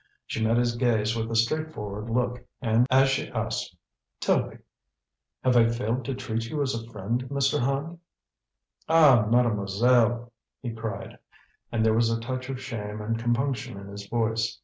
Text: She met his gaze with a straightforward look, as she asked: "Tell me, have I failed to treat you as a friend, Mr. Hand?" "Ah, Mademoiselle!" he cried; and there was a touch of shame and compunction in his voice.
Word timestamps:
She 0.25 0.43
met 0.43 0.57
his 0.57 0.75
gaze 0.77 1.15
with 1.15 1.29
a 1.29 1.35
straightforward 1.35 2.09
look, 2.09 2.43
as 2.89 3.07
she 3.07 3.29
asked: 3.29 3.75
"Tell 4.19 4.47
me, 4.47 4.57
have 5.43 5.55
I 5.55 5.69
failed 5.69 6.05
to 6.05 6.15
treat 6.15 6.45
you 6.49 6.63
as 6.63 6.73
a 6.73 6.89
friend, 6.91 7.25
Mr. 7.29 7.59
Hand?" 7.59 7.99
"Ah, 8.89 9.27
Mademoiselle!" 9.29 10.31
he 10.59 10.73
cried; 10.73 11.19
and 11.71 11.85
there 11.85 11.93
was 11.93 12.09
a 12.09 12.19
touch 12.19 12.49
of 12.49 12.59
shame 12.59 12.99
and 12.99 13.19
compunction 13.19 13.77
in 13.79 13.89
his 13.89 14.07
voice. 14.07 14.59